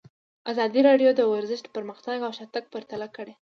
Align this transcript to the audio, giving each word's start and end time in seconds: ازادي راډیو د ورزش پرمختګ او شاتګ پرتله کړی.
ازادي 0.51 0.81
راډیو 0.89 1.09
د 1.15 1.21
ورزش 1.31 1.61
پرمختګ 1.75 2.17
او 2.27 2.31
شاتګ 2.37 2.63
پرتله 2.73 3.07
کړی. 3.15 3.29